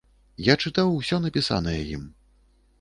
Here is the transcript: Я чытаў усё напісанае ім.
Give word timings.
Я 0.51 0.55
чытаў 0.63 0.95
усё 0.95 1.21
напісанае 1.27 1.79
ім. 1.95 2.11